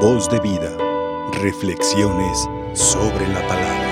Voz 0.00 0.28
de 0.28 0.38
vida. 0.40 0.76
Reflexiones 1.32 2.46
sobre 2.74 3.26
la 3.28 3.40
palabra. 3.48 3.86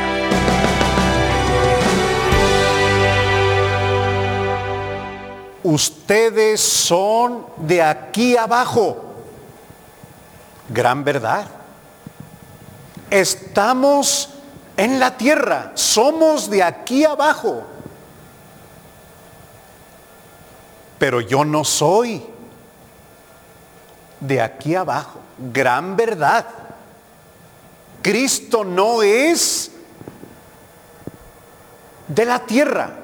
Ustedes 5.62 6.60
son 6.60 7.46
de 7.56 7.80
aquí 7.80 8.36
abajo. 8.36 9.02
Gran 10.68 11.04
verdad. 11.04 11.46
Estamos 13.08 14.28
en 14.76 15.00
la 15.00 15.16
tierra, 15.16 15.72
somos 15.74 16.50
de 16.50 16.62
aquí 16.62 17.04
abajo. 17.04 17.62
Pero 20.98 21.22
yo 21.22 21.46
no 21.46 21.64
soy 21.64 22.33
de 24.26 24.40
aquí 24.40 24.74
abajo. 24.74 25.20
Gran 25.52 25.96
verdad. 25.96 26.46
Cristo 28.02 28.64
no 28.64 29.02
es 29.02 29.70
de 32.08 32.24
la 32.24 32.44
tierra. 32.44 33.00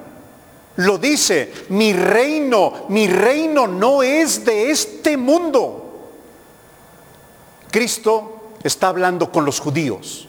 Lo 0.77 0.99
dice, 0.99 1.53
mi 1.71 1.93
reino, 1.93 2.87
mi 2.89 3.07
reino 3.07 3.67
no 3.67 4.03
es 4.03 4.45
de 4.45 4.71
este 4.71 5.17
mundo. 5.17 6.11
Cristo 7.71 8.55
está 8.63 8.89
hablando 8.89 9.31
con 9.31 9.45
los 9.45 9.61
judíos. 9.61 10.27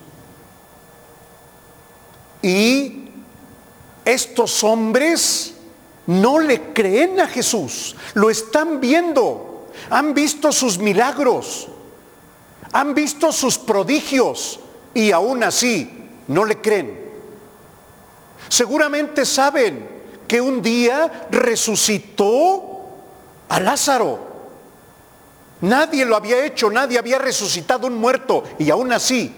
Y 2.42 3.10
estos 4.04 4.64
hombres 4.64 5.54
no 6.08 6.40
le 6.40 6.74
creen 6.74 7.20
a 7.20 7.28
Jesús, 7.28 7.96
lo 8.16 8.30
están 8.30 8.82
viendo, 8.82 9.51
han 9.90 10.14
visto 10.14 10.52
sus 10.52 10.78
milagros, 10.78 11.68
han 12.72 12.94
visto 12.94 13.32
sus 13.32 13.58
prodigios 13.58 14.60
y 14.94 15.12
aún 15.12 15.44
así 15.44 16.08
no 16.28 16.46
le 16.46 16.62
creen. 16.62 17.00
Seguramente 18.48 19.26
saben 19.26 19.88
que 20.28 20.42
un 20.42 20.62
día 20.62 21.28
resucitó 21.32 22.90
a 23.50 23.60
Lázaro. 23.60 24.32
Nadie 25.62 26.06
lo 26.06 26.16
había 26.16 26.44
hecho, 26.46 26.70
nadie 26.70 26.98
había 26.98 27.20
resucitado 27.20 27.88
un 27.88 27.98
muerto 27.98 28.44
y 28.58 28.70
aún 28.70 28.92
así 28.92 29.34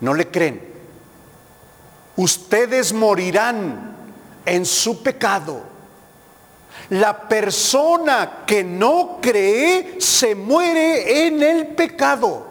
no 0.00 0.14
le 0.14 0.30
creen 0.30 0.74
ustedes 2.16 2.92
morirán 2.92 3.96
en 4.44 4.64
su 4.64 5.02
pecado. 5.02 5.62
La 6.90 7.28
persona 7.28 8.44
que 8.46 8.62
no 8.62 9.18
cree 9.20 10.00
se 10.00 10.34
muere 10.34 11.26
en 11.26 11.42
el 11.42 11.68
pecado. 11.68 12.46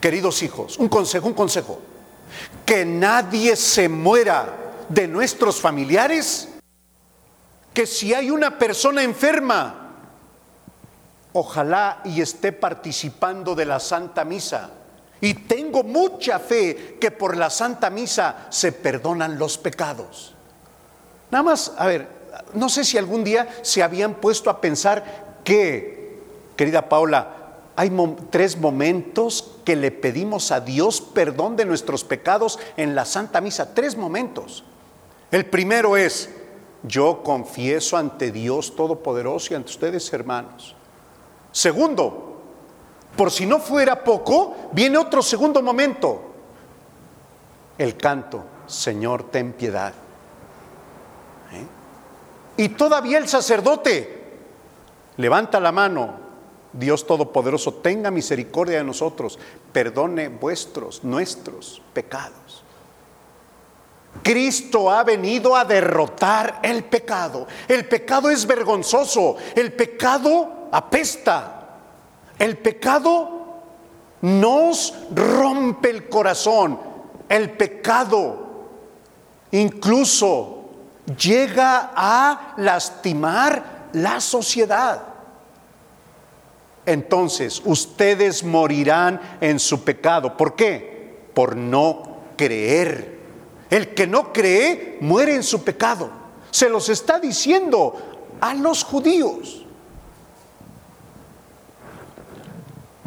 Queridos 0.00 0.42
hijos, 0.42 0.78
un 0.78 0.88
consejo, 0.88 1.26
un 1.26 1.34
consejo. 1.34 1.80
Que 2.64 2.84
nadie 2.84 3.56
se 3.56 3.88
muera 3.88 4.54
de 4.88 5.08
nuestros 5.08 5.60
familiares. 5.60 6.48
Que 7.72 7.86
si 7.86 8.14
hay 8.14 8.30
una 8.30 8.58
persona 8.58 9.02
enferma, 9.02 9.84
ojalá 11.32 12.00
y 12.04 12.20
esté 12.20 12.52
participando 12.52 13.54
de 13.54 13.64
la 13.66 13.80
Santa 13.80 14.24
Misa 14.24 14.70
y 15.20 15.32
tengo 15.34 15.82
mucha 15.82 16.38
fe 16.38 16.98
que 17.00 17.10
por 17.10 17.36
la 17.36 17.48
Santa 17.48 17.88
Misa 17.90 18.46
se 18.50 18.72
perdonan 18.72 19.38
los 19.38 19.56
pecados. 19.56 20.33
Nada 21.34 21.42
más, 21.42 21.72
a 21.76 21.86
ver, 21.88 22.06
no 22.52 22.68
sé 22.68 22.84
si 22.84 22.96
algún 22.96 23.24
día 23.24 23.48
se 23.62 23.82
habían 23.82 24.14
puesto 24.14 24.50
a 24.50 24.60
pensar 24.60 25.40
que, 25.42 26.20
querida 26.54 26.88
Paula, 26.88 27.56
hay 27.74 27.90
tres 28.30 28.56
momentos 28.56 29.56
que 29.64 29.74
le 29.74 29.90
pedimos 29.90 30.52
a 30.52 30.60
Dios 30.60 31.00
perdón 31.00 31.56
de 31.56 31.64
nuestros 31.64 32.04
pecados 32.04 32.60
en 32.76 32.94
la 32.94 33.04
Santa 33.04 33.40
Misa. 33.40 33.74
Tres 33.74 33.96
momentos. 33.96 34.62
El 35.32 35.46
primero 35.46 35.96
es, 35.96 36.30
yo 36.84 37.24
confieso 37.24 37.96
ante 37.96 38.30
Dios 38.30 38.76
Todopoderoso 38.76 39.54
y 39.54 39.56
ante 39.56 39.72
ustedes, 39.72 40.12
hermanos. 40.12 40.76
Segundo, 41.50 42.42
por 43.16 43.32
si 43.32 43.44
no 43.44 43.58
fuera 43.58 44.04
poco, 44.04 44.54
viene 44.70 44.98
otro 44.98 45.20
segundo 45.20 45.60
momento. 45.62 46.32
El 47.76 47.96
canto, 47.96 48.44
Señor, 48.68 49.32
ten 49.32 49.52
piedad. 49.52 49.94
Y 52.56 52.70
todavía 52.70 53.18
el 53.18 53.28
sacerdote 53.28 54.22
levanta 55.16 55.60
la 55.60 55.72
mano. 55.72 56.24
Dios 56.72 57.06
Todopoderoso, 57.06 57.74
tenga 57.74 58.10
misericordia 58.10 58.78
de 58.78 58.84
nosotros, 58.84 59.38
perdone 59.72 60.28
vuestros, 60.28 61.04
nuestros 61.04 61.80
pecados. 61.92 62.64
Cristo 64.22 64.90
ha 64.90 65.04
venido 65.04 65.56
a 65.56 65.64
derrotar 65.64 66.60
el 66.62 66.84
pecado. 66.84 67.46
El 67.68 67.86
pecado 67.86 68.30
es 68.30 68.46
vergonzoso, 68.46 69.36
el 69.54 69.72
pecado 69.72 70.68
apesta. 70.72 71.60
El 72.38 72.58
pecado 72.58 73.62
nos 74.22 74.94
rompe 75.14 75.90
el 75.90 76.08
corazón. 76.08 76.78
El 77.28 77.50
pecado 77.50 78.44
incluso 79.52 80.63
llega 81.18 81.92
a 81.94 82.54
lastimar 82.56 83.88
la 83.92 84.20
sociedad. 84.20 85.02
Entonces, 86.86 87.62
ustedes 87.64 88.44
morirán 88.44 89.20
en 89.40 89.58
su 89.58 89.82
pecado. 89.82 90.36
¿Por 90.36 90.54
qué? 90.54 91.28
Por 91.34 91.56
no 91.56 92.18
creer. 92.36 93.18
El 93.70 93.94
que 93.94 94.06
no 94.06 94.32
cree 94.32 94.98
muere 95.00 95.34
en 95.34 95.42
su 95.42 95.64
pecado. 95.64 96.10
Se 96.50 96.68
los 96.68 96.88
está 96.88 97.18
diciendo 97.18 97.96
a 98.40 98.54
los 98.54 98.84
judíos. 98.84 99.64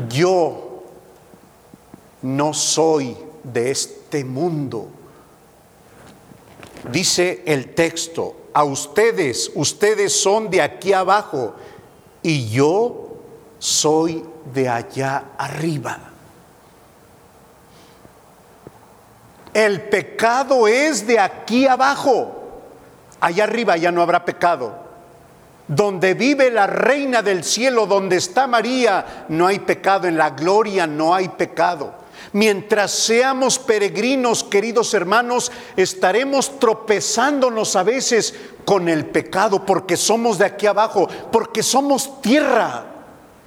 yo 0.09 0.84
no 2.22 2.53
soy 2.53 3.18
de 3.44 3.72
este 3.72 4.24
mundo. 4.24 4.90
Dice 6.92 7.44
el 7.46 7.74
texto, 7.74 8.36
a 8.53 8.64
ustedes, 8.64 9.52
ustedes 9.56 10.14
son 10.20 10.50
de 10.50 10.62
aquí 10.62 10.94
abajo 10.94 11.56
y 12.24 12.50
yo 12.50 13.18
soy 13.59 14.24
de 14.53 14.70
allá 14.70 15.26
arriba. 15.38 16.00
El 19.53 19.81
pecado 19.81 20.68
es 20.68 21.06
de 21.06 21.20
aquí 21.20 21.68
abajo. 21.68 22.34
Allá 23.20 23.46
arriba 23.46 23.78
ya 23.78 23.92
no 23.92 24.02
habrá 24.02 24.24
pecado 24.26 24.88
donde 25.68 26.14
vive 26.14 26.50
la 26.50 26.66
reina 26.66 27.22
del 27.22 27.44
cielo, 27.44 27.86
donde 27.86 28.18
está 28.18 28.47
María, 28.47 29.26
no 29.30 29.47
hay 29.47 29.59
pecado, 29.59 30.08
en 30.08 30.18
la 30.18 30.30
gloria 30.30 30.88
no 30.88 31.14
hay 31.14 31.28
pecado. 31.28 31.94
Mientras 32.34 32.92
seamos 32.92 33.58
peregrinos, 33.58 34.44
queridos 34.44 34.94
hermanos, 34.94 35.52
estaremos 35.76 36.60
tropezándonos 36.60 37.76
a 37.76 37.84
veces 37.84 38.36
con 38.66 38.90
el 38.90 39.06
pecado 39.06 39.66
porque 39.66 39.96
somos 39.96 40.38
de 40.38 40.46
aquí 40.46 40.68
abajo, 40.68 41.08
porque 41.32 41.64
somos 41.64 42.22
tierra, 42.22 42.86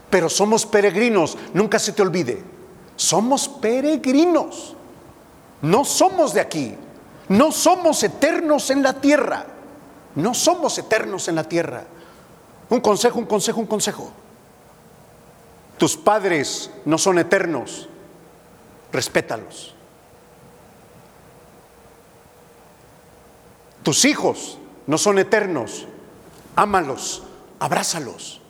pero 0.09 0.31
somos 0.31 0.65
peregrinos. 0.65 1.37
Nunca 1.53 1.79
se 1.79 1.93
te 1.93 2.01
olvide, 2.01 2.43
somos 2.97 3.49
peregrinos, 3.49 4.75
no 5.61 5.85
somos 5.85 6.33
de 6.33 6.41
aquí, 6.41 6.75
no 7.29 7.53
somos 7.53 8.03
eternos 8.03 8.71
en 8.71 8.83
la 8.83 8.95
tierra, 8.95 9.45
no 10.15 10.33
somos 10.33 10.79
eternos 10.79 11.29
en 11.29 11.35
la 11.35 11.45
tierra. 11.45 11.85
Un 12.71 12.81
consejo, 12.81 13.19
un 13.19 13.27
consejo, 13.27 13.61
un 13.61 13.67
consejo. 13.67 14.11
Tus 15.77 15.97
padres 15.99 16.71
no 16.87 16.97
son 16.97 17.19
eternos, 17.19 17.90
respétalos. 18.93 19.75
Tus 23.83 24.05
hijos 24.05 24.59
no 24.87 24.99
son 24.99 25.19
eternos, 25.19 25.87
ámalos, 26.57 27.23
abrázalos. 27.59 28.41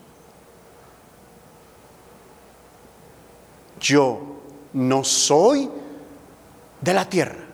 Yo 3.81 4.21
no 4.73 5.05
soy 5.05 5.71
de 6.81 6.95
la 6.95 7.09
tierra 7.09 7.51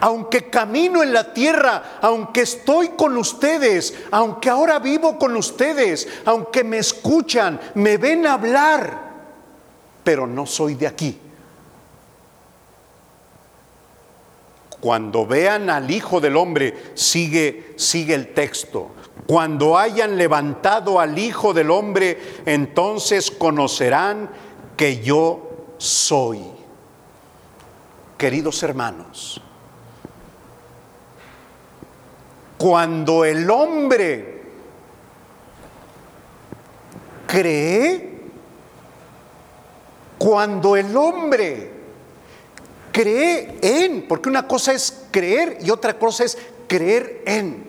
aunque 0.00 0.48
camino 0.48 1.02
en 1.02 1.12
la 1.12 1.32
tierra, 1.32 1.98
aunque 2.00 2.42
estoy 2.42 2.90
con 2.90 3.16
ustedes, 3.18 3.94
aunque 4.10 4.48
ahora 4.48 4.78
vivo 4.78 5.18
con 5.18 5.36
ustedes, 5.36 6.08
aunque 6.24 6.64
me 6.64 6.78
escuchan, 6.78 7.60
me 7.74 7.98
ven 7.98 8.26
hablar, 8.26 9.10
pero 10.02 10.26
no 10.26 10.46
soy 10.46 10.74
de 10.74 10.86
aquí. 10.86 11.18
Cuando 14.80 15.26
vean 15.26 15.68
al 15.68 15.90
Hijo 15.90 16.20
del 16.20 16.36
Hombre, 16.36 16.74
sigue, 16.94 17.74
sigue 17.76 18.14
el 18.14 18.32
texto. 18.32 18.90
Cuando 19.26 19.76
hayan 19.76 20.16
levantado 20.16 20.98
al 20.98 21.18
Hijo 21.18 21.52
del 21.52 21.70
Hombre, 21.70 22.18
entonces 22.46 23.30
conocerán 23.30 24.30
que 24.76 25.00
yo 25.02 25.74
soy. 25.76 26.40
Queridos 28.16 28.62
hermanos, 28.62 29.40
cuando 32.58 33.24
el 33.24 33.50
hombre 33.50 34.42
cree, 37.26 38.20
cuando 40.18 40.76
el 40.76 40.94
hombre 40.94 41.79
cree 42.92 43.58
en, 43.62 44.06
porque 44.06 44.28
una 44.28 44.46
cosa 44.46 44.72
es 44.72 45.04
creer 45.10 45.58
y 45.62 45.70
otra 45.70 45.98
cosa 45.98 46.24
es 46.24 46.36
creer 46.66 47.22
en, 47.26 47.64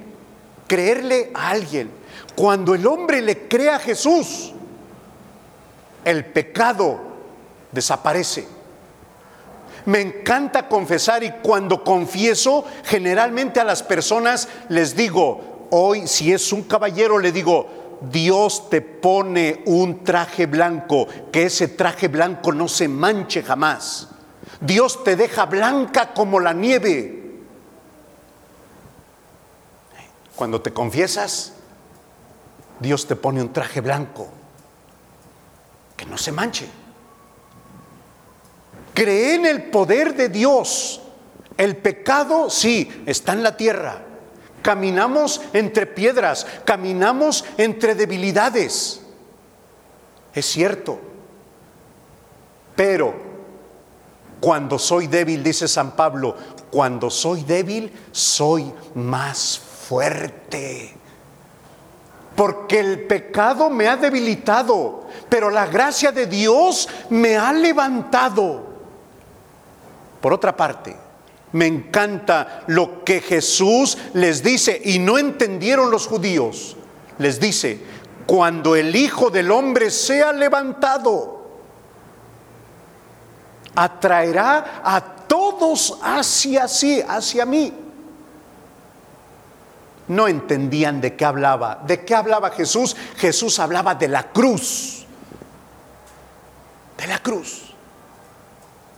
creerle 0.68 1.32
a 1.34 1.50
alguien. 1.50 1.92
Cuando 2.36 2.74
el 2.74 2.86
hombre 2.88 3.22
le 3.22 3.48
cree 3.48 3.70
a 3.70 3.80
Jesús, 3.80 4.54
el 6.06 6.26
pecado 6.26 7.00
desaparece. 7.72 8.48
Me 9.86 10.00
encanta 10.00 10.68
confesar 10.68 11.24
y 11.24 11.32
cuando 11.42 11.84
confieso, 11.84 12.66
generalmente 12.86 13.60
a 13.60 13.64
las 13.64 13.82
personas 13.82 14.48
les 14.70 14.96
digo, 14.96 15.68
hoy 15.72 16.08
si 16.08 16.32
es 16.32 16.54
un 16.54 16.64
caballero, 16.64 17.18
le 17.18 17.32
digo, 17.32 17.68
Dios 18.02 18.70
te 18.70 18.82
pone 18.82 19.62
un 19.66 20.04
traje 20.04 20.46
blanco, 20.46 21.08
que 21.32 21.46
ese 21.46 21.68
traje 21.68 22.08
blanco 22.08 22.52
no 22.52 22.68
se 22.68 22.88
manche 22.88 23.44
jamás. 23.44 24.11
Dios 24.62 25.04
te 25.04 25.16
deja 25.16 25.48
blanca 25.48 26.14
como 26.14 26.40
la 26.40 26.54
nieve. 26.54 27.20
Cuando 30.36 30.62
te 30.62 30.72
confiesas, 30.72 31.54
Dios 32.80 33.08
te 33.08 33.16
pone 33.16 33.42
un 33.42 33.52
traje 33.52 33.82
blanco 33.82 34.30
que 35.98 36.06
no 36.06 36.18
se 36.18 36.32
manche. 36.32 36.68
Cree 38.94 39.36
en 39.36 39.48
el 39.48 39.64
poder 39.64 40.16
de 40.16 40.30
Dios. 40.30 41.02
El 41.58 41.78
pecado, 41.78 42.50
sí, 42.50 43.04
está 43.08 43.34
en 43.34 43.44
la 43.44 43.58
tierra. 43.58 44.04
Caminamos 44.62 45.42
entre 45.54 45.88
piedras, 45.88 46.46
caminamos 46.66 47.46
entre 47.58 47.96
debilidades. 47.96 49.02
Es 50.34 50.46
cierto. 50.46 51.00
Pero 52.76 53.31
cuando 54.42 54.80
soy 54.80 55.06
débil, 55.06 55.44
dice 55.44 55.68
San 55.68 55.92
Pablo, 55.92 56.36
cuando 56.72 57.12
soy 57.12 57.44
débil, 57.44 57.94
soy 58.12 58.74
más 58.96 59.60
fuerte. 59.88 60.96
Porque 62.36 62.80
el 62.80 63.06
pecado 63.06 63.70
me 63.70 63.88
ha 63.88 63.98
debilitado, 63.98 65.06
pero 65.30 65.52
la 65.52 65.68
gracia 65.68 66.12
de 66.12 66.26
Dios 66.26 66.90
me 67.12 67.38
ha 67.38 67.54
levantado. 67.54 68.64
Por 70.20 70.34
otra 70.34 70.58
parte, 70.58 70.98
me 71.52 71.68
encanta 71.68 72.64
lo 72.66 73.04
que 73.04 73.22
Jesús 73.22 73.96
les 74.14 74.42
dice 74.42 74.82
y 74.84 74.98
no 74.98 75.20
entendieron 75.20 75.92
los 75.92 76.08
judíos. 76.08 76.78
Les 77.20 77.40
dice, 77.40 77.80
cuando 78.26 78.76
el 78.76 78.96
Hijo 78.96 79.30
del 79.30 79.52
Hombre 79.52 79.92
sea 79.92 80.34
levantado, 80.34 81.41
atraerá 83.76 84.82
a 84.84 85.02
todos 85.02 85.98
hacia 86.02 86.68
sí, 86.68 87.02
hacia 87.02 87.46
mí. 87.46 87.74
No 90.08 90.28
entendían 90.28 91.00
de 91.00 91.16
qué 91.16 91.24
hablaba. 91.24 91.80
¿De 91.86 92.04
qué 92.04 92.16
hablaba 92.16 92.52
Jesús? 92.52 92.96
Jesús 93.18 93.60
hablaba 93.60 93.96
de 93.96 94.08
la 94.08 94.32
cruz. 94.32 95.06
De 96.98 97.08
la 97.08 97.20
cruz. 97.20 97.74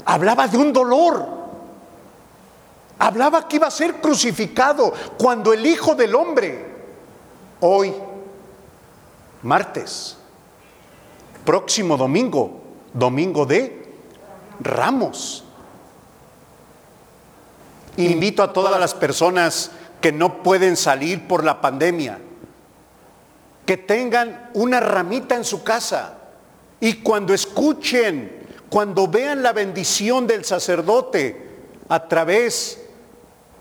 Hablaba 0.05 0.47
de 0.47 0.57
un 0.57 0.73
dolor. 0.73 1.43
Hablaba 2.97 3.47
que 3.47 3.57
iba 3.57 3.67
a 3.67 3.71
ser 3.71 4.01
crucificado 4.01 4.93
cuando 5.17 5.53
el 5.53 5.65
Hijo 5.65 5.93
del 5.93 6.15
Hombre, 6.15 6.73
hoy, 7.59 7.93
martes, 9.41 10.17
próximo 11.43 11.97
domingo, 11.97 12.61
domingo 12.93 13.45
de 13.45 13.82
Ramos. 14.59 15.43
Invito 17.97 18.43
a 18.43 18.53
todas 18.53 18.79
las 18.79 18.93
personas 18.93 19.71
que 20.01 20.11
no 20.11 20.43
pueden 20.43 20.75
salir 20.75 21.27
por 21.27 21.43
la 21.43 21.61
pandemia, 21.61 22.19
que 23.65 23.77
tengan 23.77 24.49
una 24.53 24.79
ramita 24.79 25.35
en 25.35 25.45
su 25.45 25.63
casa 25.63 26.17
y 26.79 26.95
cuando 26.95 27.33
escuchen 27.33 28.43
cuando 28.73 29.07
vean 29.07 29.43
la 29.43 29.53
bendición 29.53 30.25
del 30.25 30.45
sacerdote 30.45 31.47
a 31.89 32.07
través 32.07 32.79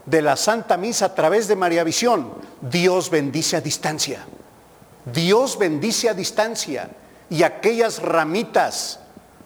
de 0.07 0.23
la 0.23 0.37
Santa 0.37 0.79
Misa, 0.79 1.05
a 1.05 1.15
través 1.15 1.49
de 1.49 1.55
María 1.55 1.85
Visión, 1.85 2.33
Dios 2.63 3.11
bendice 3.11 3.59
a 3.59 3.61
distancia. 3.61 4.25
Dios 5.05 5.59
bendice 5.59 6.09
a 6.09 6.15
distancia. 6.15 6.89
Y 7.29 7.43
aquellas 7.43 8.01
ramitas 8.01 9.01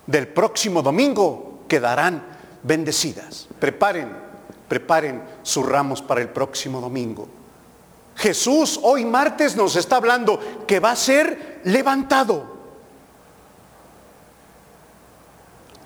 del 0.06 0.29
próximo 0.29 0.82
domingo 0.82 1.64
quedarán 1.69 2.25
bendecidas. 2.62 3.49
Preparen, 3.58 4.11
preparen 4.69 5.23
sus 5.43 5.67
ramos 5.67 6.03
para 6.03 6.20
el 6.20 6.29
próximo 6.29 6.81
domingo. 6.81 7.29
Jesús 8.17 8.81
hoy 8.82 9.05
martes 9.05 9.56
nos 9.56 9.76
está 9.76 9.97
hablando 9.97 10.64
que 10.67 10.81
va 10.81 10.93
a 10.93 10.97
ser 10.97 11.61
levantado. 11.64 12.56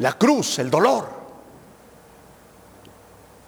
la 0.01 0.15
cruz, 0.15 0.59
el 0.59 0.71
dolor. 0.71 1.21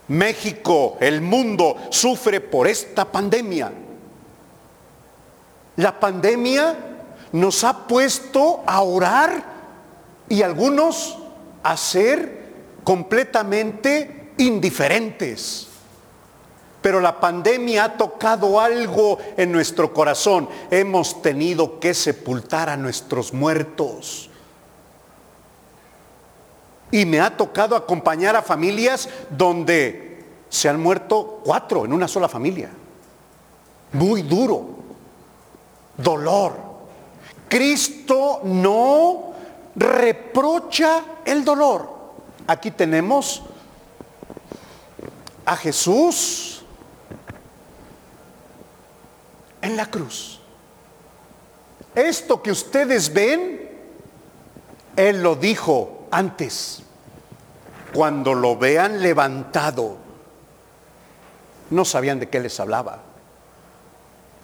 México, 0.09 0.99
el 1.01 1.21
mundo 1.21 1.77
sufre 1.91 2.41
por 2.41 2.67
esta 2.67 3.11
pandemia. 3.11 3.73
La 5.77 5.99
pandemia 5.99 6.77
nos 7.33 7.65
ha 7.65 7.87
puesto 7.87 8.63
a 8.67 8.83
orar 8.83 9.52
y 10.32 10.43
algunos 10.43 11.19
a 11.62 11.76
ser 11.76 12.55
completamente 12.84 14.32
indiferentes. 14.38 15.69
Pero 16.81 17.02
la 17.02 17.20
pandemia 17.20 17.84
ha 17.84 17.96
tocado 17.99 18.58
algo 18.58 19.19
en 19.37 19.52
nuestro 19.52 19.93
corazón. 19.93 20.49
Hemos 20.70 21.20
tenido 21.20 21.79
que 21.79 21.93
sepultar 21.93 22.70
a 22.70 22.79
nuestros 22.79 23.34
muertos. 23.34 24.31
Y 26.91 27.05
me 27.05 27.20
ha 27.20 27.36
tocado 27.36 27.77
acompañar 27.77 28.34
a 28.34 28.41
familias 28.41 29.10
donde 29.29 30.24
se 30.48 30.70
han 30.70 30.81
muerto 30.81 31.43
cuatro 31.44 31.84
en 31.84 31.93
una 31.93 32.08
sola 32.08 32.27
familia. 32.27 32.70
Muy 33.93 34.22
duro. 34.22 34.65
Dolor. 35.98 36.72
Cristo 37.51 38.41
no 38.44 39.31
reprocha 39.74 41.05
el 41.24 41.44
dolor. 41.44 41.88
Aquí 42.46 42.70
tenemos 42.70 43.43
a 45.44 45.56
Jesús 45.56 46.62
en 49.60 49.76
la 49.76 49.91
cruz. 49.91 50.41
Esto 51.94 52.43
que 52.43 52.50
ustedes 52.50 53.12
ven, 53.12 53.70
Él 54.96 55.22
lo 55.22 55.36
dijo 55.36 56.06
antes 56.10 56.82
cuando 57.93 58.34
lo 58.34 58.56
vean 58.56 59.02
levantado, 59.02 59.96
no 61.70 61.84
sabían 61.84 62.19
de 62.19 62.29
qué 62.29 62.41
les 62.41 62.58
hablaba. 62.58 63.00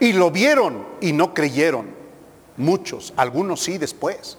Y 0.00 0.12
lo 0.12 0.30
vieron 0.30 0.86
y 1.00 1.12
no 1.12 1.34
creyeron. 1.34 1.96
Muchos, 2.56 3.12
algunos 3.16 3.60
sí 3.60 3.78
después. 3.78 4.38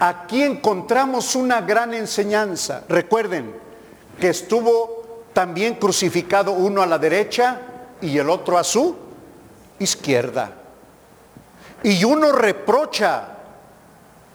Aquí 0.00 0.42
encontramos 0.42 1.34
una 1.36 1.60
gran 1.60 1.94
enseñanza. 1.94 2.84
Recuerden 2.88 3.54
que 4.18 4.30
estuvo 4.30 5.24
también 5.32 5.74
crucificado 5.74 6.52
uno 6.52 6.82
a 6.82 6.86
la 6.86 6.98
derecha 6.98 7.60
y 8.00 8.16
el 8.18 8.30
otro 8.30 8.58
a 8.58 8.64
su 8.64 8.96
izquierda. 9.78 10.54
Y 11.82 12.02
uno 12.04 12.32
reprocha 12.32 13.36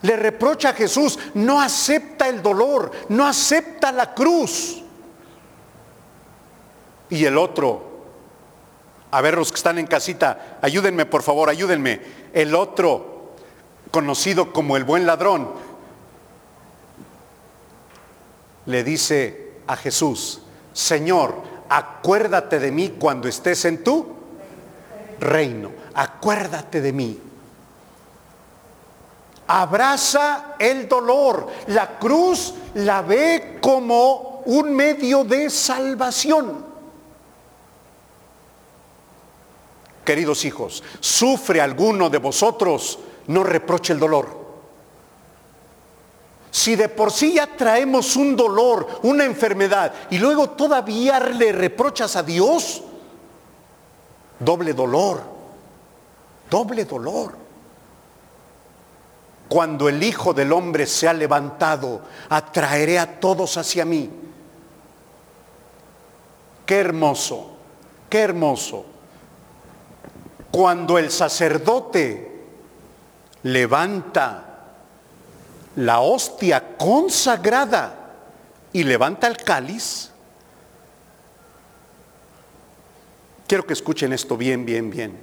le 0.06 0.16
reprocha 0.16 0.70
a 0.70 0.74
Jesús, 0.74 1.18
no 1.34 1.60
acepta 1.60 2.28
el 2.30 2.44
dolor, 2.44 2.92
no 3.10 3.26
acepta 3.26 3.92
la 3.92 4.14
cruz. 4.14 4.84
Y 7.10 7.26
el 7.26 7.38
otro, 7.40 8.04
a 9.10 9.22
ver 9.22 9.36
los 9.36 9.52
que 9.52 9.58
están 9.58 9.80
en 9.80 9.88
casita, 9.88 10.60
ayúdenme 10.62 11.08
por 11.08 11.24
favor, 11.24 11.50
ayúdenme. 11.50 12.02
El 12.34 12.54
otro, 12.54 13.15
conocido 13.96 14.52
como 14.52 14.76
el 14.76 14.84
buen 14.84 15.06
ladrón, 15.06 15.52
le 18.66 18.84
dice 18.84 19.54
a 19.68 19.78
Jesús, 19.78 20.42
Señor, 20.74 21.42
acuérdate 21.70 22.60
de 22.60 22.74
mí 22.74 22.96
cuando 23.00 23.30
estés 23.30 23.64
en 23.64 23.86
tu 23.86 24.06
reino, 25.22 25.72
acuérdate 25.94 26.82
de 26.82 26.92
mí. 26.92 27.22
abraza 29.48 30.56
el 30.60 30.90
dolor. 30.90 31.48
La 31.68 31.98
cruz 31.98 32.54
la 32.74 33.02
ve 33.02 33.60
como 33.62 34.42
un 34.46 34.76
medio 34.76 35.24
de 35.24 35.50
salvación. 35.50 36.66
Queridos 40.04 40.44
hijos, 40.44 40.84
¿sufre 41.00 41.62
alguno 41.62 42.10
de 42.10 42.18
vosotros? 42.18 43.00
No 43.28 43.44
reproche 43.44 43.94
el 43.94 44.00
dolor. 44.00 44.46
Si 46.52 46.76
de 46.76 46.88
por 46.88 47.12
sí 47.12 47.34
ya 47.34 47.48
traemos 47.48 48.16
un 48.16 48.36
dolor, 48.36 49.02
una 49.04 49.26
enfermedad, 49.26 49.94
y 50.10 50.18
luego 50.18 50.52
todavía 50.52 51.20
le 51.20 51.52
reprochas 51.52 52.16
a 52.16 52.24
Dios, 52.24 52.82
doble 54.40 54.74
dolor, 54.74 55.22
doble 56.50 56.86
dolor. 56.86 57.36
Cuando 59.50 59.90
el 59.90 60.02
Hijo 60.02 60.34
del 60.34 60.54
Hombre 60.54 60.88
se 60.88 61.08
ha 61.08 61.14
levantado, 61.14 62.02
atraeré 62.30 63.00
a 63.00 63.20
todos 63.20 63.58
hacia 63.58 63.84
mí. 63.84 64.10
Qué 66.66 66.78
hermoso, 66.78 67.50
qué 68.10 68.22
hermoso. 68.22 68.86
Cuando 70.52 70.98
el 70.98 71.12
sacerdote 71.12 72.35
levanta 73.46 74.44
la 75.76 76.00
hostia 76.00 76.78
consagrada 76.78 77.94
y 78.74 78.84
levanta 78.84 79.28
el 79.28 79.38
cáliz, 79.38 80.10
quiero 83.48 83.68
que 83.68 83.74
escuchen 83.74 84.14
esto 84.14 84.36
bien, 84.36 84.66
bien, 84.66 84.90
bien. 84.90 85.20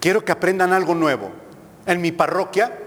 Quiero 0.00 0.24
que 0.24 0.32
aprendan 0.32 0.72
algo 0.72 0.94
nuevo. 0.94 1.30
En 1.84 2.00
mi 2.00 2.12
parroquia, 2.12 2.78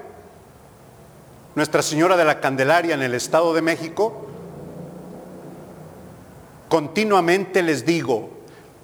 Nuestra 1.53 1.84
Señora 1.84 2.17
de 2.17 2.25
la 2.25 2.41
Candelaria 2.41 2.95
en 2.95 3.03
el 3.03 3.13
Estado 3.13 3.53
de 3.53 3.62
México, 3.62 4.27
continuamente 6.67 7.62
les 7.62 7.86
digo, 7.86 8.31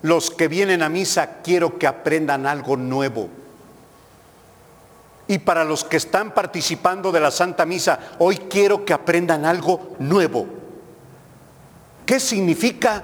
los 0.03 0.29
que 0.29 0.47
vienen 0.47 0.83
a 0.83 0.89
misa 0.89 1.41
quiero 1.41 1.79
que 1.79 1.87
aprendan 1.87 2.45
algo 2.45 2.77
nuevo. 2.77 3.40
Y 5.31 5.39
para 5.39 5.63
los 5.63 5.85
que 5.85 5.95
están 5.95 6.33
participando 6.33 7.09
de 7.09 7.21
la 7.21 7.31
Santa 7.31 7.65
Misa, 7.65 7.97
hoy 8.19 8.35
quiero 8.49 8.83
que 8.83 8.91
aprendan 8.91 9.45
algo 9.45 9.95
nuevo. 9.97 10.45
¿Qué 12.05 12.19
significa 12.19 13.01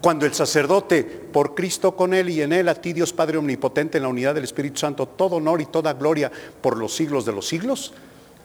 cuando 0.00 0.26
el 0.26 0.34
sacerdote, 0.34 1.04
por 1.04 1.54
Cristo 1.54 1.94
con 1.94 2.14
él 2.14 2.30
y 2.30 2.42
en 2.42 2.52
él, 2.52 2.68
a 2.68 2.74
ti 2.74 2.92
Dios 2.92 3.12
Padre 3.12 3.38
Omnipotente, 3.38 3.98
en 3.98 4.02
la 4.02 4.08
unidad 4.08 4.34
del 4.34 4.42
Espíritu 4.42 4.80
Santo, 4.80 5.06
todo 5.06 5.36
honor 5.36 5.60
y 5.60 5.66
toda 5.66 5.92
gloria 5.92 6.32
por 6.60 6.76
los 6.76 6.96
siglos 6.96 7.24
de 7.24 7.32
los 7.32 7.46
siglos, 7.46 7.92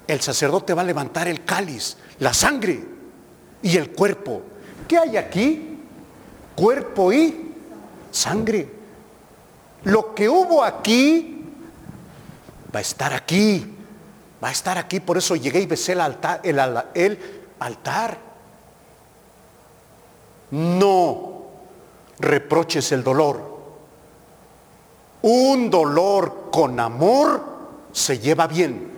el 0.05 0.21
sacerdote 0.21 0.75
va 0.75 0.83
a 0.83 0.85
levantar 0.85 1.27
el 1.27 1.43
cáliz, 1.43 1.97
la 2.19 2.35
sangre 2.35 2.83
y 3.63 3.75
el 3.75 3.89
cuerpo. 3.93 4.43
¿Qué 4.87 4.99
hay 4.99 5.17
aquí? 5.17 5.79
Cuerpo 6.55 7.11
y 7.11 7.51
sangre. 8.11 8.69
Lo 9.85 10.13
que 10.13 10.29
hubo 10.29 10.63
aquí 10.63 11.32
va 12.73 12.79
a 12.79 12.81
estar 12.81 13.13
aquí, 13.13 13.75
va 14.43 14.49
a 14.49 14.51
estar 14.51 14.77
aquí. 14.77 14.99
Por 14.99 15.17
eso 15.17 15.35
llegué 15.35 15.61
y 15.61 15.65
besé 15.65 15.93
el 15.93 16.01
altar. 16.01 16.41
El, 16.43 16.59
altar. 17.59 18.17
No 20.51 21.43
reproches 22.19 22.91
el 22.91 23.03
dolor. 23.03 23.53
Un 25.21 25.69
dolor 25.69 26.49
con 26.51 26.79
amor 26.79 27.43
se 27.91 28.19
lleva 28.19 28.47
bien. 28.47 28.91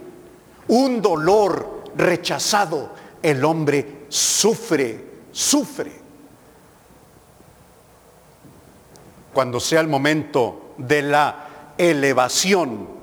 Un 0.67 1.01
dolor 1.01 1.83
rechazado, 1.95 2.89
el 3.21 3.43
hombre 3.45 4.05
sufre, 4.09 5.05
sufre. 5.31 5.91
Cuando 9.33 9.59
sea 9.59 9.81
el 9.81 9.87
momento 9.87 10.73
de 10.77 11.01
la 11.03 11.73
elevación, 11.77 12.94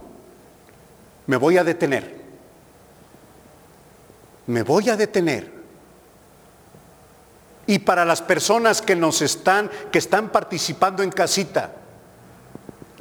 me 1.32 1.38
voy 1.38 1.56
a 1.56 1.64
detener. 1.64 2.20
Me 4.46 4.62
voy 4.62 4.90
a 4.90 4.98
detener 4.98 5.50
y 7.66 7.78
para 7.78 8.04
las 8.04 8.20
personas 8.20 8.82
que 8.82 8.94
nos 8.94 9.22
están, 9.22 9.70
que 9.90 9.98
están 9.98 10.28
participando 10.28 11.02
en 11.02 11.08
casita, 11.08 11.72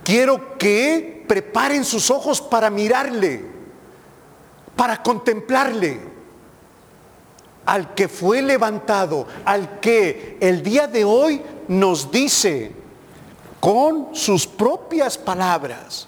quiero 0.01 0.57
que 0.57 1.25
preparen 1.27 1.83
sus 1.83 2.09
ojos 2.09 2.39
para 2.39 2.69
mirarle, 2.69 3.43
para 4.77 5.03
contemplarle, 5.03 5.99
al 7.65 7.93
que 7.95 8.07
fue 8.07 8.41
levantado, 8.41 9.27
al 9.43 9.81
que 9.81 10.37
el 10.39 10.63
día 10.63 10.87
de 10.87 11.03
hoy 11.03 11.41
nos 11.67 12.09
dice 12.09 12.71
con 13.59 14.15
sus 14.15 14.47
propias 14.47 15.17
palabras, 15.17 16.07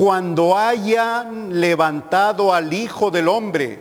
cuando 0.00 0.56
hayan 0.56 1.60
levantado 1.60 2.54
al 2.54 2.72
Hijo 2.72 3.10
del 3.10 3.28
Hombre, 3.28 3.80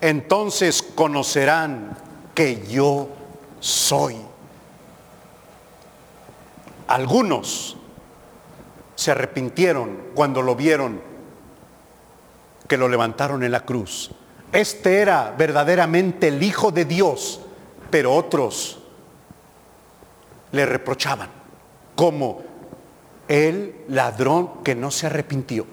entonces 0.00 0.82
conocerán 0.82 1.98
que 2.32 2.64
yo 2.64 3.08
soy. 3.58 4.18
Algunos 6.86 7.76
se 8.94 9.10
arrepintieron 9.10 9.98
cuando 10.14 10.42
lo 10.42 10.54
vieron 10.54 11.00
que 12.68 12.76
lo 12.76 12.88
levantaron 12.88 13.42
en 13.42 13.50
la 13.50 13.64
cruz. 13.64 14.12
Este 14.52 15.00
era 15.00 15.34
verdaderamente 15.36 16.28
el 16.28 16.40
Hijo 16.40 16.70
de 16.70 16.84
Dios, 16.84 17.40
pero 17.90 18.14
otros 18.14 18.78
le 20.52 20.64
reprochaban 20.64 21.30
como 21.96 22.47
el 23.28 23.84
ladrón 23.88 24.62
que 24.64 24.74
no 24.74 24.90
se 24.90 25.06
arrepintió. 25.06 25.66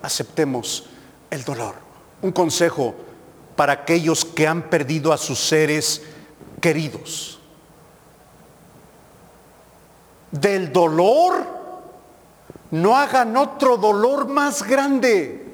Aceptemos 0.00 0.86
el 1.30 1.44
dolor. 1.44 1.74
Un 2.22 2.32
consejo 2.32 2.94
para 3.56 3.72
aquellos 3.72 4.24
que 4.24 4.46
han 4.46 4.70
perdido 4.70 5.12
a 5.12 5.18
sus 5.18 5.38
seres 5.38 6.02
queridos. 6.60 7.40
Del 10.30 10.72
dolor, 10.72 11.46
no 12.70 12.96
hagan 12.96 13.36
otro 13.36 13.76
dolor 13.76 14.28
más 14.28 14.62
grande. 14.62 15.52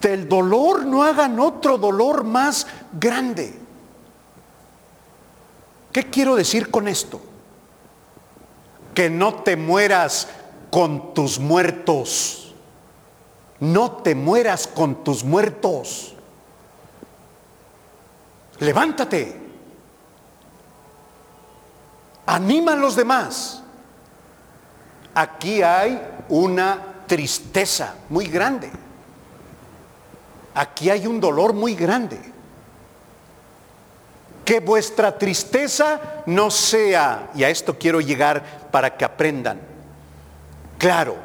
Del 0.00 0.28
dolor, 0.28 0.86
no 0.86 1.02
hagan 1.02 1.40
otro 1.40 1.78
dolor 1.78 2.22
más 2.22 2.66
grande. 2.92 3.65
¿Qué 5.96 6.10
quiero 6.10 6.36
decir 6.36 6.70
con 6.70 6.88
esto? 6.88 7.22
Que 8.92 9.08
no 9.08 9.36
te 9.36 9.56
mueras 9.56 10.28
con 10.70 11.14
tus 11.14 11.38
muertos 11.38 12.46
no 13.60 13.90
te 13.92 14.14
mueras 14.14 14.66
con 14.66 15.02
tus 15.02 15.24
muertos. 15.24 16.14
Levántate. 18.58 19.40
Anima 22.26 22.72
a 22.72 22.76
los 22.76 22.96
demás. 22.96 23.62
Aquí 25.14 25.62
hay 25.62 26.00
una 26.28 27.04
tristeza 27.06 27.94
muy 28.10 28.26
grande. 28.26 28.70
Aquí 30.54 30.90
hay 30.90 31.06
un 31.06 31.20
dolor 31.20 31.54
muy 31.54 31.74
grande. 31.74 32.35
Que 34.46 34.60
vuestra 34.60 35.18
tristeza 35.18 36.22
no 36.26 36.52
sea, 36.52 37.32
y 37.34 37.42
a 37.42 37.50
esto 37.50 37.76
quiero 37.76 38.00
llegar 38.00 38.70
para 38.70 38.96
que 38.96 39.04
aprendan, 39.04 39.60
claro, 40.78 41.16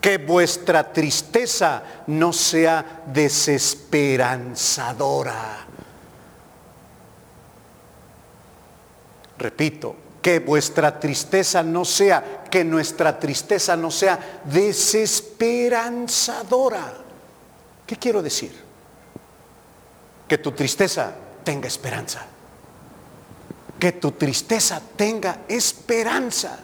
que 0.00 0.16
vuestra 0.16 0.90
tristeza 0.92 1.82
no 2.06 2.32
sea 2.32 3.02
desesperanzadora. 3.04 5.66
Repito, 9.36 9.94
que 10.22 10.38
vuestra 10.40 10.98
tristeza 10.98 11.62
no 11.62 11.84
sea, 11.84 12.44
que 12.50 12.64
nuestra 12.64 13.20
tristeza 13.20 13.76
no 13.76 13.90
sea 13.90 14.40
desesperanzadora. 14.44 16.94
¿Qué 17.86 17.96
quiero 17.96 18.22
decir? 18.22 18.58
Que 20.26 20.38
tu 20.38 20.52
tristeza 20.52 21.27
tenga 21.48 21.66
esperanza. 21.66 22.26
Que 23.80 23.92
tu 23.92 24.12
tristeza 24.12 24.82
tenga 24.96 25.44
esperanza. 25.48 26.58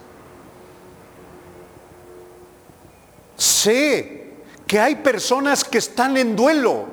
Sé 3.35 4.35
que 4.67 4.79
hay 4.79 4.97
personas 4.97 5.63
que 5.63 5.79
están 5.79 6.17
en 6.17 6.35
duelo. 6.35 6.85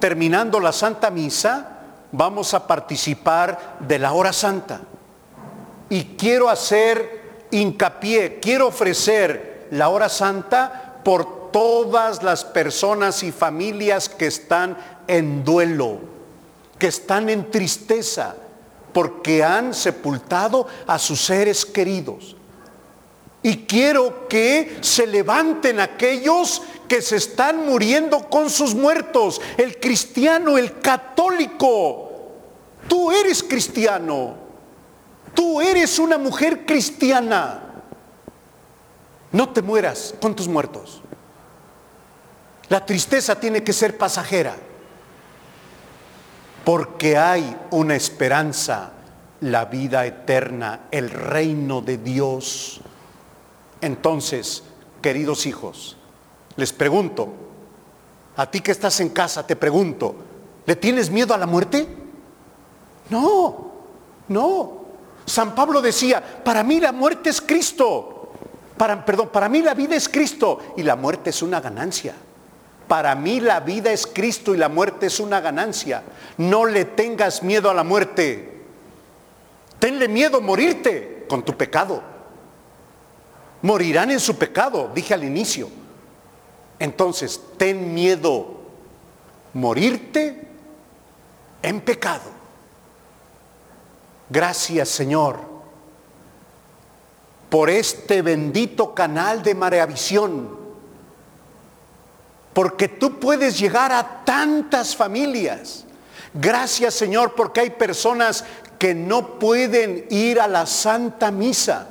Terminando 0.00 0.58
la 0.58 0.72
Santa 0.72 1.10
Misa, 1.10 1.80
vamos 2.12 2.54
a 2.54 2.66
participar 2.66 3.76
de 3.80 3.98
la 3.98 4.14
hora 4.14 4.32
santa. 4.32 4.80
Y 5.90 6.16
quiero 6.16 6.48
hacer 6.48 7.44
hincapié, 7.50 8.40
quiero 8.40 8.68
ofrecer 8.68 9.68
la 9.70 9.90
hora 9.90 10.08
santa 10.08 11.02
por 11.04 11.50
todas 11.50 12.22
las 12.22 12.46
personas 12.46 13.22
y 13.22 13.32
familias 13.32 14.08
que 14.08 14.28
están 14.28 14.78
en 15.06 15.44
duelo, 15.44 16.15
que 16.78 16.88
están 16.88 17.28
en 17.28 17.50
tristeza, 17.50 18.36
porque 18.92 19.42
han 19.42 19.74
sepultado 19.74 20.66
a 20.86 20.98
sus 20.98 21.20
seres 21.20 21.64
queridos. 21.64 22.36
Y 23.42 23.58
quiero 23.58 24.26
que 24.28 24.78
se 24.80 25.06
levanten 25.06 25.78
aquellos 25.78 26.62
que 26.88 27.00
se 27.00 27.16
están 27.16 27.64
muriendo 27.66 28.28
con 28.28 28.50
sus 28.50 28.74
muertos. 28.74 29.40
El 29.56 29.78
cristiano, 29.78 30.58
el 30.58 30.80
católico. 30.80 32.10
Tú 32.88 33.12
eres 33.12 33.42
cristiano. 33.42 34.34
Tú 35.34 35.60
eres 35.60 35.98
una 35.98 36.18
mujer 36.18 36.64
cristiana. 36.66 37.62
No 39.30 39.50
te 39.50 39.62
mueras 39.62 40.14
con 40.20 40.34
tus 40.34 40.48
muertos. 40.48 41.02
La 42.68 42.84
tristeza 42.84 43.38
tiene 43.38 43.62
que 43.62 43.72
ser 43.72 43.96
pasajera. 43.96 44.56
Porque 46.66 47.16
hay 47.16 47.56
una 47.70 47.94
esperanza, 47.94 48.90
la 49.42 49.66
vida 49.66 50.04
eterna, 50.04 50.88
el 50.90 51.10
reino 51.10 51.80
de 51.80 51.96
Dios. 51.98 52.80
Entonces, 53.80 54.64
queridos 55.00 55.46
hijos, 55.46 55.96
les 56.56 56.72
pregunto, 56.72 57.28
a 58.36 58.50
ti 58.50 58.62
que 58.62 58.72
estás 58.72 58.98
en 58.98 59.10
casa, 59.10 59.46
te 59.46 59.54
pregunto, 59.54 60.16
¿le 60.66 60.74
tienes 60.74 61.08
miedo 61.08 61.34
a 61.34 61.38
la 61.38 61.46
muerte? 61.46 61.86
No, 63.10 63.70
no. 64.26 64.72
San 65.24 65.54
Pablo 65.54 65.80
decía, 65.80 66.42
para 66.42 66.64
mí 66.64 66.80
la 66.80 66.90
muerte 66.90 67.30
es 67.30 67.40
Cristo. 67.40 68.32
Para, 68.76 69.04
perdón, 69.04 69.28
para 69.28 69.48
mí 69.48 69.62
la 69.62 69.74
vida 69.74 69.94
es 69.94 70.08
Cristo 70.08 70.74
y 70.76 70.82
la 70.82 70.96
muerte 70.96 71.30
es 71.30 71.42
una 71.42 71.60
ganancia. 71.60 72.16
Para 72.88 73.14
mí 73.14 73.40
la 73.40 73.60
vida 73.60 73.92
es 73.92 74.06
Cristo 74.06 74.54
y 74.54 74.58
la 74.58 74.68
muerte 74.68 75.06
es 75.06 75.20
una 75.20 75.40
ganancia. 75.40 76.02
No 76.36 76.66
le 76.66 76.84
tengas 76.84 77.42
miedo 77.42 77.70
a 77.70 77.74
la 77.74 77.84
muerte. 77.84 78.62
Tenle 79.78 80.08
miedo 80.08 80.38
a 80.38 80.40
morirte 80.40 81.26
con 81.28 81.44
tu 81.44 81.56
pecado 81.56 82.16
morirán 83.66 84.10
en 84.12 84.20
su 84.20 84.36
pecado, 84.36 84.90
dije 84.94 85.12
al 85.12 85.24
inicio. 85.24 85.68
Entonces, 86.78 87.40
ten 87.56 87.94
miedo 87.94 88.60
morirte 89.54 90.46
en 91.62 91.80
pecado. 91.80 92.30
Gracias 94.28 94.88
Señor 94.88 95.56
por 97.48 97.70
este 97.70 98.22
bendito 98.22 98.92
canal 98.94 99.42
de 99.42 99.54
Mareavisión, 99.54 100.65
porque 102.56 102.88
tú 102.88 103.20
puedes 103.20 103.58
llegar 103.58 103.92
a 103.92 104.24
tantas 104.24 104.96
familias. 104.96 105.84
Gracias 106.32 106.94
Señor 106.94 107.34
porque 107.34 107.60
hay 107.60 107.68
personas 107.68 108.46
que 108.78 108.94
no 108.94 109.38
pueden 109.38 110.06
ir 110.08 110.40
a 110.40 110.48
la 110.48 110.64
Santa 110.64 111.30
Misa 111.30 111.88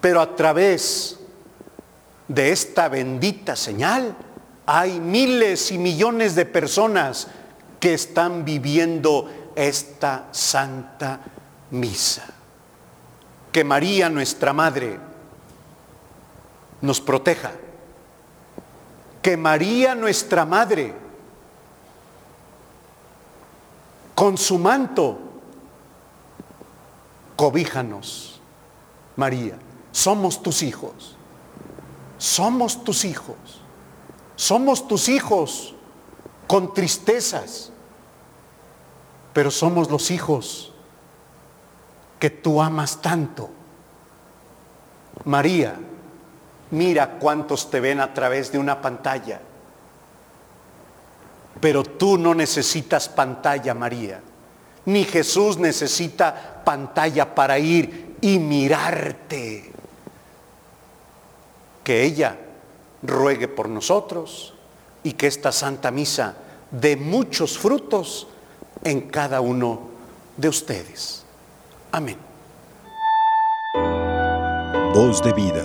pero 0.00 0.20
a 0.20 0.36
través 0.36 1.18
de 2.28 2.52
esta 2.52 2.88
bendita 2.88 3.56
señal 3.56 4.14
hay 4.64 5.00
miles 5.00 5.72
y 5.72 5.78
millones 5.78 6.36
de 6.36 6.46
personas 6.46 7.26
que 7.80 7.94
están 7.94 8.44
viviendo 8.44 9.28
esta 9.56 10.28
santa 10.30 11.18
misa. 11.72 12.26
Que 13.50 13.64
María, 13.64 14.08
nuestra 14.08 14.52
Madre, 14.52 15.00
nos 16.80 17.00
proteja. 17.00 17.50
Que 19.28 19.36
María, 19.36 19.94
nuestra 19.94 20.46
Madre, 20.46 20.94
con 24.14 24.38
su 24.38 24.58
manto, 24.58 25.18
cobíjanos, 27.36 28.40
María. 29.16 29.58
Somos 29.92 30.42
tus 30.42 30.62
hijos. 30.62 31.14
Somos 32.16 32.82
tus 32.84 33.04
hijos. 33.04 33.36
Somos 34.34 34.88
tus 34.88 35.10
hijos 35.10 35.74
con 36.46 36.72
tristezas. 36.72 37.70
Pero 39.34 39.50
somos 39.50 39.90
los 39.90 40.10
hijos 40.10 40.72
que 42.18 42.30
tú 42.30 42.62
amas 42.62 43.02
tanto. 43.02 43.50
María, 45.26 45.78
mira 46.70 47.18
cuántos 47.18 47.70
te 47.70 47.80
ven 47.80 48.00
a 48.00 48.12
través 48.14 48.52
de 48.52 48.58
una 48.58 48.80
pantalla. 48.80 49.40
Pero 51.60 51.82
tú 51.82 52.18
no 52.18 52.34
necesitas 52.34 53.08
pantalla, 53.08 53.74
María. 53.74 54.20
Ni 54.84 55.04
Jesús 55.04 55.58
necesita 55.58 56.62
pantalla 56.64 57.34
para 57.34 57.58
ir 57.58 58.16
y 58.20 58.38
mirarte 58.38 59.70
que 61.84 62.04
ella 62.04 62.36
ruegue 63.02 63.48
por 63.48 63.68
nosotros 63.68 64.54
y 65.02 65.12
que 65.12 65.26
esta 65.26 65.52
Santa 65.52 65.90
Misa 65.90 66.36
dé 66.70 66.96
muchos 66.96 67.58
frutos 67.58 68.26
en 68.84 69.02
cada 69.08 69.40
uno 69.40 69.88
de 70.36 70.48
ustedes. 70.48 71.24
Amén. 71.92 72.18
Voz 74.94 75.22
de 75.22 75.32
vida, 75.32 75.64